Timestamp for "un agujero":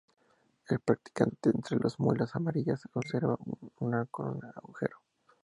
4.29-4.97